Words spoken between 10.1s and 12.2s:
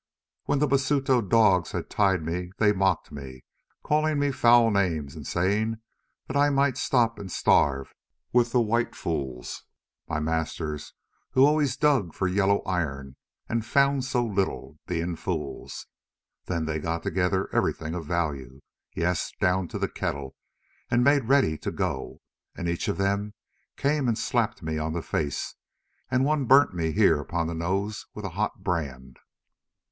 masters, who always dug